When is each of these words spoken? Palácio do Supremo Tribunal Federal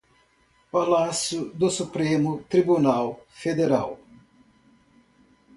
Palácio 0.71 1.41
do 1.59 1.69
Supremo 1.79 2.31
Tribunal 2.51 3.07
Federal 3.41 3.89